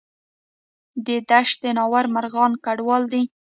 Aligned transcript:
د 1.05 1.07
دشت 1.29 1.59
ناور 1.77 2.05
مرغان 2.15 2.51
کډوال 2.65 3.03
دي 3.13 3.23